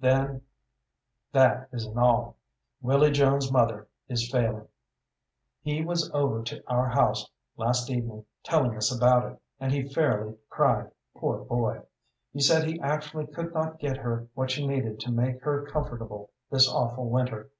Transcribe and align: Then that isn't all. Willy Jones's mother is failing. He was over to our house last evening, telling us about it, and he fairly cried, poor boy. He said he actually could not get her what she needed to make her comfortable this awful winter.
Then 0.00 0.42
that 1.30 1.68
isn't 1.70 1.96
all. 1.96 2.34
Willy 2.82 3.12
Jones's 3.12 3.52
mother 3.52 3.86
is 4.08 4.28
failing. 4.28 4.66
He 5.62 5.84
was 5.84 6.10
over 6.10 6.42
to 6.42 6.64
our 6.66 6.88
house 6.88 7.30
last 7.56 7.88
evening, 7.88 8.24
telling 8.42 8.76
us 8.76 8.90
about 8.90 9.30
it, 9.30 9.38
and 9.60 9.70
he 9.70 9.88
fairly 9.88 10.34
cried, 10.50 10.90
poor 11.14 11.44
boy. 11.44 11.82
He 12.32 12.40
said 12.40 12.64
he 12.66 12.80
actually 12.80 13.28
could 13.28 13.54
not 13.54 13.78
get 13.78 13.98
her 13.98 14.26
what 14.34 14.50
she 14.50 14.66
needed 14.66 14.98
to 14.98 15.12
make 15.12 15.40
her 15.44 15.64
comfortable 15.70 16.32
this 16.50 16.68
awful 16.68 17.08
winter. 17.08 17.50